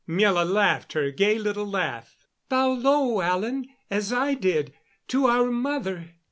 Miela 0.09 0.43
laughed 0.51 0.93
her 0.93 1.11
gay 1.11 1.37
little 1.37 1.67
laugh. 1.67 2.15
"Bow 2.49 2.71
low, 2.73 3.21
Alan 3.21 3.67
as 3.91 4.11
I 4.11 4.33
did 4.33 4.73
to 5.09 5.27
our 5.27 5.51
mother." 5.51 6.15